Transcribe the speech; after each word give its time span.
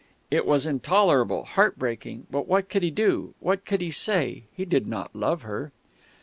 It 0.31 0.47
was 0.47 0.65
intolerable, 0.65 1.43
heartbreaking; 1.43 2.25
but 2.31 2.47
what 2.47 2.69
could 2.69 2.81
he 2.81 2.89
do 2.89 3.35
what 3.39 3.65
could 3.65 3.81
he 3.81 3.91
say? 3.91 4.45
He 4.51 4.65
did 4.65 4.87
not 4.87 5.15
love 5.15 5.43
her... 5.43 5.71